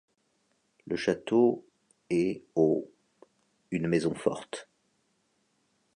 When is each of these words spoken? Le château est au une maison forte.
Le 0.87 0.95
château 0.95 1.63
est 2.09 2.41
au 2.55 2.89
une 3.69 3.87
maison 3.87 4.15
forte. 4.15 4.67